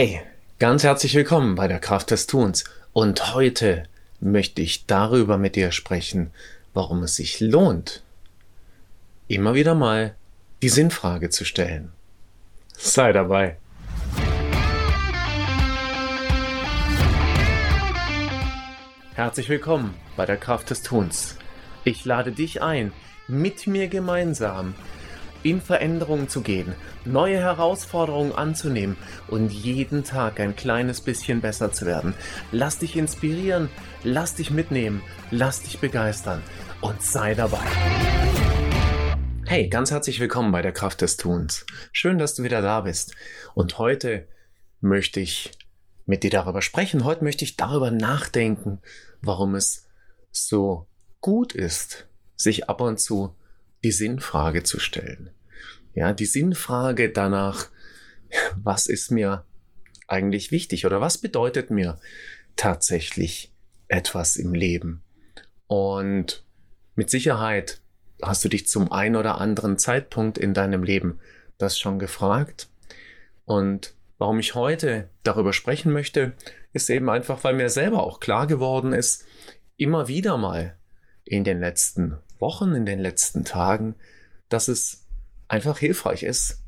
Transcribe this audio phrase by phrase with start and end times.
[0.00, 0.20] Hey,
[0.60, 2.62] ganz herzlich willkommen bei der Kraft des Tuns.
[2.92, 3.82] Und heute
[4.20, 6.30] möchte ich darüber mit dir sprechen,
[6.72, 8.04] warum es sich lohnt,
[9.26, 10.14] immer wieder mal
[10.62, 11.90] die Sinnfrage zu stellen.
[12.76, 13.56] Sei dabei.
[19.16, 21.34] Herzlich willkommen bei der Kraft des Tuns.
[21.82, 22.92] Ich lade dich ein,
[23.26, 24.76] mit mir gemeinsam
[25.42, 26.74] in Veränderungen zu gehen,
[27.04, 28.96] neue Herausforderungen anzunehmen
[29.28, 32.14] und jeden Tag ein kleines bisschen besser zu werden.
[32.52, 33.68] Lass dich inspirieren,
[34.04, 36.42] lass dich mitnehmen, lass dich begeistern
[36.80, 37.58] und sei dabei.
[39.46, 41.64] Hey, ganz herzlich willkommen bei der Kraft des Tuns.
[41.92, 43.14] Schön, dass du wieder da bist.
[43.54, 44.28] Und heute
[44.80, 45.52] möchte ich
[46.04, 47.04] mit dir darüber sprechen.
[47.04, 48.80] Heute möchte ich darüber nachdenken,
[49.22, 49.86] warum es
[50.30, 50.86] so
[51.20, 53.34] gut ist, sich ab und zu
[53.84, 55.30] die Sinnfrage zu stellen.
[55.94, 57.68] Ja, die Sinnfrage danach,
[58.56, 59.44] was ist mir
[60.06, 61.98] eigentlich wichtig oder was bedeutet mir
[62.56, 63.52] tatsächlich
[63.88, 65.02] etwas im Leben?
[65.66, 66.44] Und
[66.94, 67.80] mit Sicherheit
[68.22, 71.20] hast du dich zum ein oder anderen Zeitpunkt in deinem Leben
[71.58, 72.68] das schon gefragt.
[73.44, 76.32] Und warum ich heute darüber sprechen möchte,
[76.72, 79.24] ist eben einfach, weil mir selber auch klar geworden ist,
[79.76, 80.76] immer wieder mal
[81.24, 83.94] in den letzten Wochen, in den letzten Tagen,
[84.48, 85.06] dass es
[85.48, 86.62] einfach hilfreich ist,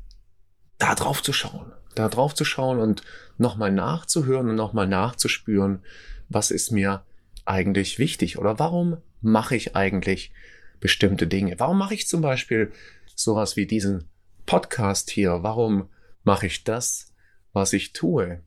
[0.77, 3.03] da drauf zu schauen, da drauf zu schauen und
[3.37, 5.83] nochmal nachzuhören und nochmal nachzuspüren,
[6.29, 7.03] was ist mir
[7.45, 10.33] eigentlich wichtig oder warum mache ich eigentlich
[10.79, 11.59] bestimmte Dinge?
[11.59, 12.71] Warum mache ich zum Beispiel
[13.15, 14.05] sowas wie diesen
[14.45, 15.43] Podcast hier?
[15.43, 15.89] Warum
[16.23, 17.13] mache ich das,
[17.53, 18.41] was ich tue,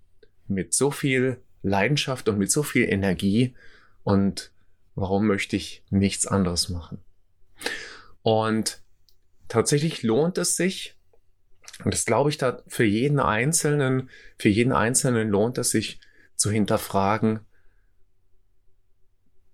[0.49, 3.55] mit so viel Leidenschaft und mit so viel Energie
[4.03, 4.51] und
[4.95, 6.99] warum möchte ich nichts anderes machen?
[8.25, 8.81] Und
[9.49, 10.97] tatsächlich lohnt es sich,
[11.85, 14.09] und das glaube ich da für jeden Einzelnen,
[14.39, 16.01] für jeden Einzelnen lohnt es sich
[16.35, 17.41] zu hinterfragen,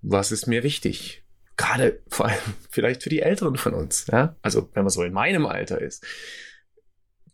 [0.03, 1.25] was ist mir wichtig?
[1.57, 2.39] Gerade vor allem
[2.71, 4.37] vielleicht für die Älteren von uns, ja?
[4.41, 6.07] Also wenn man so in meinem Alter ist.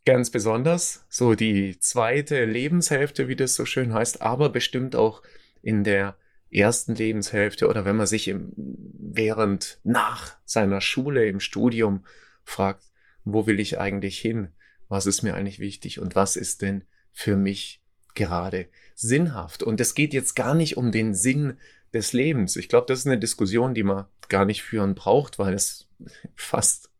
[0.07, 5.23] Ganz besonders so die zweite Lebenshälfte, wie das so schön heißt, aber bestimmt auch
[5.61, 6.17] in der
[6.51, 12.05] ersten Lebenshälfte oder wenn man sich im, während nach seiner Schule im Studium
[12.45, 12.85] fragt,
[13.25, 14.53] wo will ich eigentlich hin?
[14.89, 17.83] Was ist mir eigentlich wichtig und was ist denn für mich
[18.15, 19.63] gerade sinnhaft?
[19.63, 21.59] Und es geht jetzt gar nicht um den Sinn
[21.93, 22.57] des Lebens.
[22.57, 25.89] Ich glaube, das ist eine Diskussion, die man gar nicht führen braucht, weil es
[26.37, 26.91] fast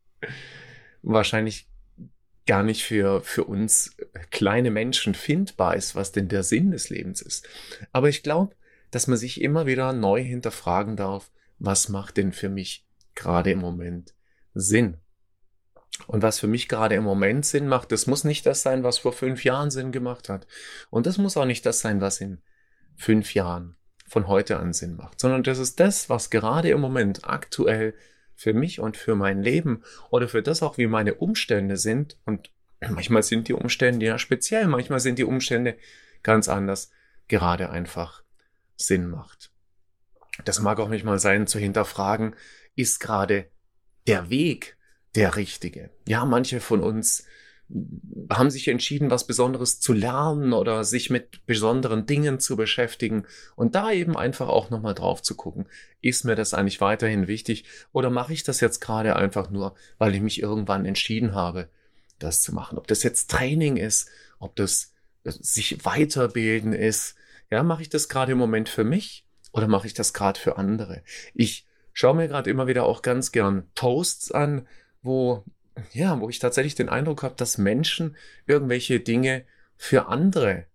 [1.03, 1.69] wahrscheinlich
[2.47, 3.97] gar nicht für, für uns
[4.31, 7.49] kleine Menschen findbar ist, was denn der Sinn des Lebens ist.
[7.93, 8.56] Aber ich glaube,
[8.91, 13.59] dass man sich immer wieder neu hinterfragen darf, was macht denn für mich gerade im
[13.59, 14.15] Moment
[14.55, 14.99] Sinn?
[16.07, 18.99] Und was für mich gerade im Moment Sinn macht, das muss nicht das sein, was
[18.99, 20.47] vor fünf Jahren Sinn gemacht hat.
[20.91, 22.43] Und das muss auch nicht das sein, was in
[22.97, 23.77] fünf Jahren
[24.07, 27.95] von heute an Sinn macht, sondern das ist das, was gerade im Moment aktuell
[28.35, 32.19] für mich und für mein Leben oder für das auch, wie meine Umstände sind.
[32.25, 35.77] Und manchmal sind die Umstände ja speziell, manchmal sind die Umstände
[36.23, 36.91] ganz anders,
[37.29, 38.23] gerade einfach
[38.77, 39.51] Sinn macht.
[40.45, 42.37] Das mag auch nicht mal sein, zu hinterfragen,
[42.75, 43.51] ist gerade
[44.07, 44.77] der Weg
[45.15, 45.91] der richtige?
[46.07, 47.25] Ja, manche von uns
[48.31, 53.27] haben sich entschieden, was Besonderes zu lernen oder sich mit besonderen Dingen zu beschäftigen
[53.57, 55.67] und da eben einfach auch nochmal drauf zu gucken.
[56.01, 60.15] Ist mir das eigentlich weiterhin wichtig oder mache ich das jetzt gerade einfach nur, weil
[60.15, 61.69] ich mich irgendwann entschieden habe,
[62.21, 62.79] das zu machen?
[62.79, 64.09] Ob das jetzt Training ist,
[64.39, 64.93] ob das
[65.25, 67.16] sich weiterbilden ist,
[67.51, 70.57] ja, mache ich das gerade im Moment für mich oder mache ich das gerade für
[70.57, 71.03] andere?
[71.35, 74.67] Ich schaue mir gerade immer wieder auch ganz gern Posts an,
[75.03, 75.45] wo
[75.93, 79.45] ja, wo ich tatsächlich den Eindruck habe, dass Menschen irgendwelche Dinge
[79.77, 80.67] für andere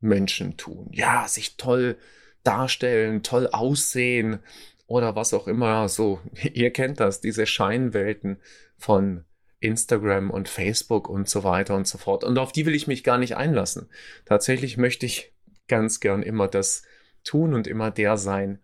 [0.00, 0.88] Menschen tun.
[0.92, 1.96] Ja, sich toll
[2.42, 4.40] darstellen, toll aussehen
[4.86, 5.88] oder was auch immer.
[5.88, 6.20] So,
[6.52, 8.38] ihr kennt das, diese Scheinwelten
[8.76, 9.24] von
[9.60, 12.24] Instagram und Facebook und so weiter und so fort.
[12.24, 13.90] Und auf die will ich mich gar nicht einlassen.
[14.24, 15.32] Tatsächlich möchte ich
[15.70, 16.82] ganz gern immer das
[17.24, 18.58] tun und immer der sein,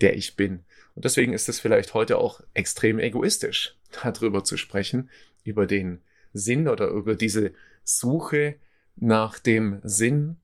[0.00, 0.64] der ich bin.
[0.94, 5.10] Und deswegen ist es vielleicht heute auch extrem egoistisch, darüber zu sprechen,
[5.42, 6.02] über den
[6.32, 7.52] Sinn oder über diese
[7.82, 8.56] Suche
[8.96, 10.36] nach dem Sinn,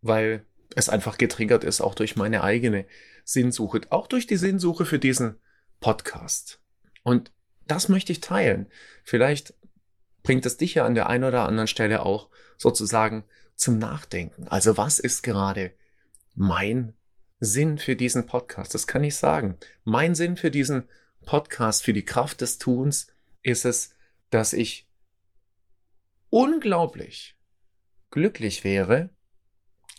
[0.00, 0.44] weil
[0.76, 2.86] es einfach getriggert ist, auch durch meine eigene
[3.24, 5.36] Sinnsuche, auch durch die Sinnsuche für diesen
[5.80, 6.60] Podcast.
[7.02, 7.32] Und
[7.66, 8.68] das möchte ich teilen.
[9.02, 9.54] Vielleicht
[10.22, 13.24] bringt es dich ja an der einen oder anderen Stelle auch sozusagen
[13.58, 14.48] zum Nachdenken.
[14.48, 15.72] Also was ist gerade
[16.34, 16.94] mein
[17.40, 18.72] Sinn für diesen Podcast?
[18.72, 19.58] Das kann ich sagen.
[19.84, 20.88] Mein Sinn für diesen
[21.26, 23.08] Podcast, für die Kraft des Tuns
[23.42, 23.94] ist es,
[24.30, 24.88] dass ich
[26.30, 27.36] unglaublich
[28.10, 29.10] glücklich wäre,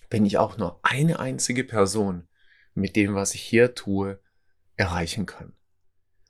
[0.10, 2.28] wenn ich auch nur eine einzige Person
[2.74, 4.20] mit dem, was ich hier tue,
[4.78, 5.54] erreichen kann.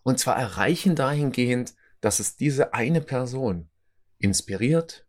[0.02, 3.70] Und zwar erreichen dahingehend, dass es diese eine Person
[4.18, 5.06] inspiriert,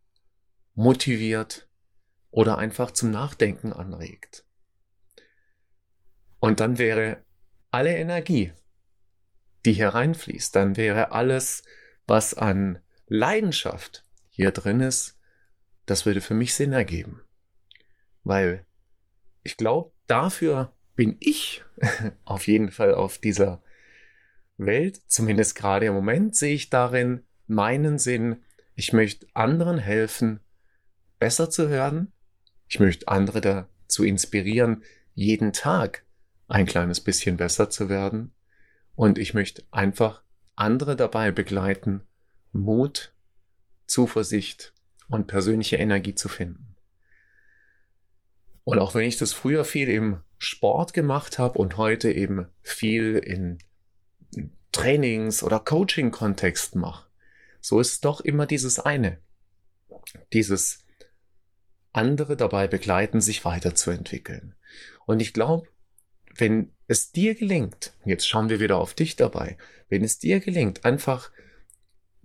[0.74, 1.69] motiviert
[2.30, 4.44] oder einfach zum Nachdenken anregt.
[6.38, 7.24] Und dann wäre
[7.70, 8.52] alle Energie,
[9.64, 11.62] die hier reinfließt, dann wäre alles,
[12.06, 15.18] was an Leidenschaft hier drin ist,
[15.86, 17.22] das würde für mich Sinn ergeben.
[18.22, 18.64] Weil
[19.42, 21.64] ich glaube, dafür bin ich
[22.24, 23.62] auf jeden Fall auf dieser
[24.56, 28.44] Welt, zumindest gerade im Moment, sehe ich darin meinen Sinn,
[28.74, 30.40] ich möchte anderen helfen,
[31.18, 32.12] besser zu werden.
[32.70, 34.84] Ich möchte andere dazu inspirieren,
[35.14, 36.04] jeden Tag
[36.46, 38.32] ein kleines bisschen besser zu werden.
[38.94, 40.22] Und ich möchte einfach
[40.54, 42.02] andere dabei begleiten,
[42.52, 43.12] Mut,
[43.86, 44.72] Zuversicht
[45.08, 46.76] und persönliche Energie zu finden.
[48.62, 53.16] Und auch wenn ich das früher viel im Sport gemacht habe und heute eben viel
[53.16, 53.58] in
[54.70, 57.08] Trainings- oder Coaching-Kontext mache,
[57.60, 59.18] so ist doch immer dieses eine.
[60.32, 60.84] Dieses
[61.92, 64.54] andere dabei begleiten, sich weiterzuentwickeln.
[65.06, 65.68] Und ich glaube,
[66.34, 69.56] wenn es dir gelingt, jetzt schauen wir wieder auf dich dabei,
[69.88, 71.30] wenn es dir gelingt, einfach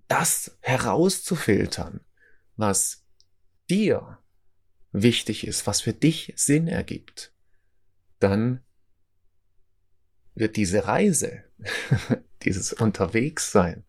[0.08, 2.02] das herauszufiltern,
[2.56, 3.04] was
[3.70, 4.20] dir
[4.92, 7.34] wichtig ist, was für dich Sinn ergibt,
[8.20, 8.62] dann
[10.36, 11.44] wird diese Reise,
[12.44, 13.84] dieses Unterwegssein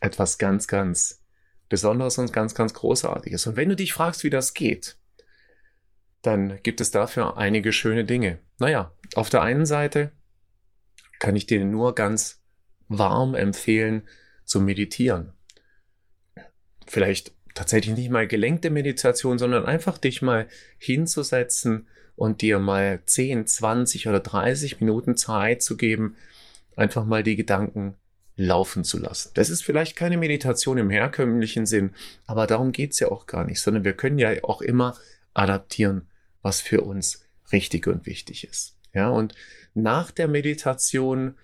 [0.00, 1.20] etwas ganz, ganz
[1.68, 3.46] Besonderes und ganz, ganz Großartiges.
[3.46, 4.98] Und wenn du dich fragst, wie das geht,
[6.22, 8.38] dann gibt es dafür einige schöne Dinge.
[8.58, 10.12] Naja, auf der einen Seite
[11.18, 12.40] kann ich dir nur ganz
[12.88, 14.02] warm empfehlen,
[14.44, 15.32] zu meditieren.
[16.86, 20.48] Vielleicht tatsächlich nicht mal gelenkte Meditation, sondern einfach dich mal
[20.78, 21.86] hinzusetzen
[22.16, 26.16] und dir mal 10, 20 oder 30 Minuten Zeit zu geben,
[26.76, 27.94] einfach mal die Gedanken
[28.36, 29.30] laufen zu lassen.
[29.34, 31.90] Das ist vielleicht keine Meditation im herkömmlichen Sinn,
[32.26, 34.96] aber darum geht's ja auch gar nicht, sondern wir können ja auch immer
[35.34, 36.08] adaptieren,
[36.42, 38.76] was für uns richtig und wichtig ist.
[38.92, 39.34] Ja, und
[39.74, 41.34] nach der Meditation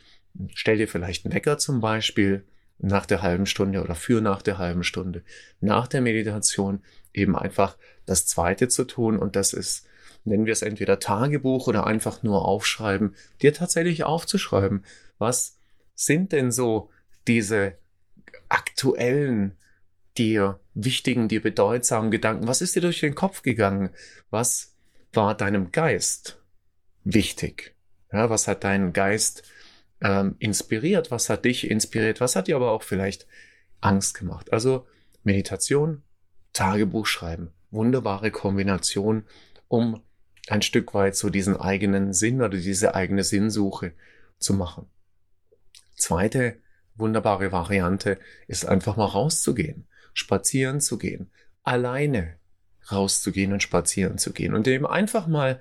[0.55, 2.45] stell dir vielleicht einen Wecker zum Beispiel
[2.79, 5.23] nach der halben Stunde oder für nach der halben Stunde.
[5.61, 9.87] Nach der Meditation eben einfach das zweite zu tun und das ist
[10.25, 14.85] nennen wir es entweder Tagebuch oder einfach nur aufschreiben, dir tatsächlich aufzuschreiben,
[15.19, 15.59] was
[15.95, 16.91] sind denn so
[17.27, 17.79] diese
[18.49, 19.57] aktuellen,
[20.17, 22.47] dir wichtigen, dir bedeutsamen Gedanken?
[22.47, 23.91] Was ist dir durch den Kopf gegangen?
[24.31, 24.75] Was
[25.19, 26.41] war deinem Geist
[27.03, 27.75] wichtig?
[28.13, 29.43] Ja, was hat deinen Geist
[30.01, 31.11] ähm, inspiriert?
[31.11, 32.21] Was hat dich inspiriert?
[32.21, 33.27] Was hat dir aber auch vielleicht
[33.81, 34.53] Angst gemacht?
[34.53, 34.87] Also
[35.25, 36.05] Meditation,
[36.53, 37.51] Tagebuch schreiben.
[37.73, 39.25] Wunderbare Kombination,
[39.67, 40.05] um
[40.47, 43.95] ein Stück weit so diesen eigenen Sinn oder diese eigene Sinnsuche
[44.39, 44.87] zu machen.
[45.97, 46.59] Zweite
[46.95, 51.33] wunderbare Variante ist einfach mal rauszugehen, spazieren zu gehen,
[51.65, 52.38] alleine
[52.91, 55.61] rauszugehen und spazieren zu gehen und eben einfach mal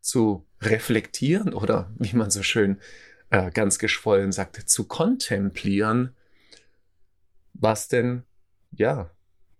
[0.00, 2.78] zu reflektieren oder wie man so schön
[3.30, 6.14] äh, ganz geschwollen sagt, zu kontemplieren,
[7.54, 8.24] was denn,
[8.72, 9.10] ja,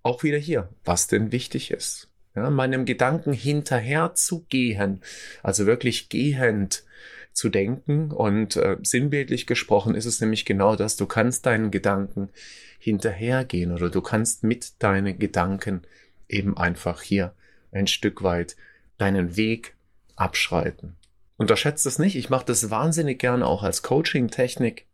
[0.02, 2.08] auch wieder hier, was denn wichtig ist.
[2.34, 5.02] Ja, meinem Gedanken hinterher zu gehen,
[5.42, 6.84] also wirklich gehend
[7.32, 8.12] zu denken.
[8.12, 12.30] Und äh, sinnbildlich gesprochen ist es nämlich genau das, du kannst deinen Gedanken
[12.78, 15.82] hinterhergehen oder du kannst mit deinen Gedanken
[16.32, 17.34] eben einfach hier
[17.72, 18.56] ein Stück weit
[18.98, 19.74] deinen Weg
[20.16, 20.96] abschreiten.
[21.36, 24.86] Unterschätzt es nicht, ich mache das wahnsinnig gern auch als Coaching-Technik.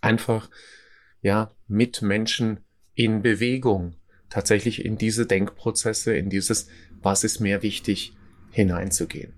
[0.00, 0.50] Einfach,
[1.22, 2.60] ja, mit Menschen
[2.94, 3.94] in Bewegung
[4.28, 6.68] tatsächlich in diese Denkprozesse, in dieses,
[7.00, 8.14] was ist mir wichtig,
[8.50, 9.32] hineinzugehen.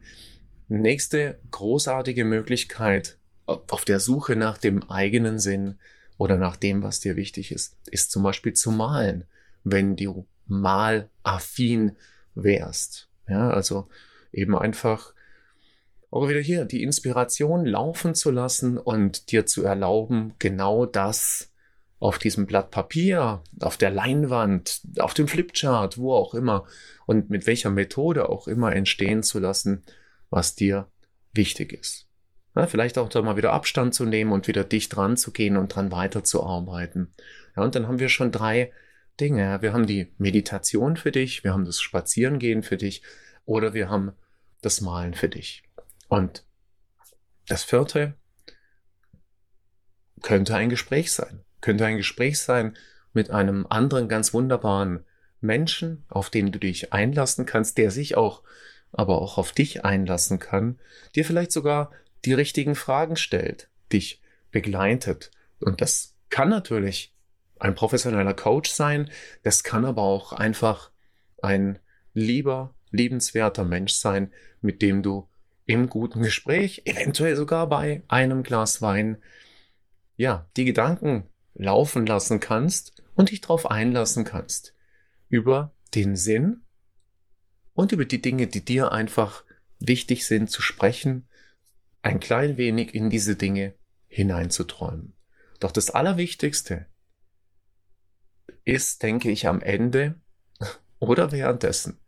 [0.69, 5.79] Nächste großartige Möglichkeit auf der Suche nach dem eigenen Sinn
[6.19, 9.25] oder nach dem, was dir wichtig ist, ist zum Beispiel zu malen,
[9.63, 11.97] wenn du malaffin
[12.35, 13.09] wärst.
[13.29, 13.89] Ja, also
[14.33, 15.15] eben einfach
[16.11, 21.53] aber wieder hier die Inspiration laufen zu lassen und dir zu erlauben, genau das
[21.99, 26.65] auf diesem Blatt Papier, auf der Leinwand, auf dem Flipchart, wo auch immer
[27.07, 29.83] und mit welcher Methode auch immer entstehen zu lassen,
[30.31, 30.89] was dir
[31.33, 32.07] wichtig ist.
[32.55, 35.57] Ja, vielleicht auch da mal wieder Abstand zu nehmen und wieder dicht dran zu gehen
[35.57, 37.13] und dran weiterzuarbeiten.
[37.57, 38.73] Ja, und dann haben wir schon drei
[39.21, 39.63] Dinge.
[39.63, 43.03] Wir haben die Meditation für dich, wir haben das Spazierengehen für dich
[43.45, 44.13] oder wir haben
[44.61, 45.63] das Malen für dich.
[46.09, 46.45] Und
[47.49, 48.15] das vierte
[50.23, 51.45] könnte ein Gespräch sein.
[51.61, 52.77] Könnte ein Gespräch sein
[53.13, 55.05] mit einem anderen ganz wunderbaren
[55.41, 58.43] Menschen, auf den du dich einlassen kannst, der sich auch,
[58.93, 60.79] aber auch auf dich einlassen kann,
[61.15, 61.91] dir vielleicht sogar
[62.25, 64.21] die richtigen Fragen stellt, dich
[64.51, 65.31] begleitet.
[65.61, 67.16] Und das kann natürlich
[67.59, 69.11] ein professioneller Coach sein,
[69.43, 70.91] das kann aber auch einfach
[71.43, 71.79] ein
[72.13, 75.29] lieber, liebenswerter Mensch sein, mit dem du
[75.67, 79.19] im guten Gespräch, eventuell sogar bei einem Glas Wein,
[80.17, 84.75] ja, die Gedanken laufen lassen kannst und dich darauf einlassen kannst.
[85.29, 86.63] Über den Sinn
[87.75, 89.45] und über die Dinge, die dir einfach
[89.81, 91.27] wichtig sind zu sprechen,
[92.03, 93.75] ein klein wenig in diese Dinge
[94.07, 95.15] hineinzuträumen.
[95.59, 96.87] Doch das Allerwichtigste
[98.67, 100.17] ist, denke ich, am Ende
[100.99, 101.99] oder währenddessen,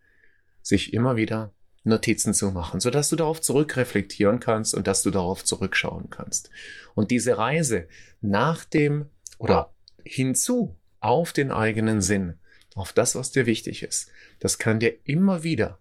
[0.60, 5.44] sich immer wieder Notizen zu machen, sodass du darauf zurückreflektieren kannst und dass du darauf
[5.44, 6.50] zurückschauen kannst.
[6.94, 7.88] Und diese Reise
[8.20, 9.06] nach dem
[9.38, 9.72] oder
[10.04, 12.38] hinzu auf den eigenen Sinn,
[12.74, 14.10] auf das, was dir wichtig ist,
[14.40, 15.78] das kann dir immer wieder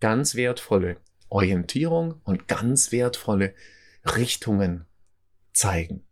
[0.00, 3.54] ganz wertvolle Orientierung und ganz wertvolle
[4.04, 4.86] Richtungen
[5.52, 6.04] zeigen.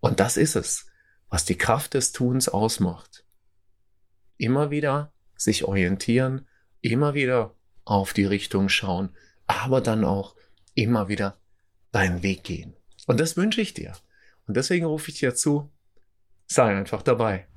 [0.00, 0.86] Und das ist es,
[1.32, 3.24] was die Kraft des Tuns ausmacht.
[4.36, 6.46] Immer wieder sich orientieren,
[6.82, 7.54] immer wieder
[7.86, 10.36] auf die Richtung schauen, aber dann auch
[10.74, 11.38] immer wieder
[11.90, 12.76] deinen Weg gehen.
[13.06, 13.94] Und das wünsche ich dir.
[14.46, 15.72] Und deswegen rufe ich dir zu,
[16.46, 17.48] sei einfach dabei.